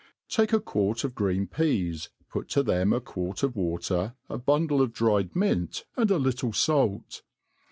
TAKE 0.29 0.51
a 0.53 0.59
quart 0.59 1.03
of 1.03 1.13
green 1.13 1.45
peas, 1.45 2.09
put 2.31 2.49
to 2.49 2.63
them 2.63 2.91
a 2.91 2.99
quart 2.99 3.43
of 3.43 3.55
water, 3.55 4.15
a 4.29 4.39
bundle 4.39 4.81
of 4.81 4.93
dried 4.93 5.35
mint, 5.35 5.85
and 5.95 6.09
a 6.09 6.17
little 6.17 6.51
fait. 6.51 7.21